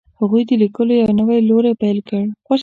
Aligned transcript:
هغوی 0.19 0.43
د 0.49 0.51
لیکلو 0.63 0.93
یو 1.01 1.09
نوی 1.19 1.39
لوری 1.49 1.73
پیل 1.81 1.97
کړ. 2.07 2.23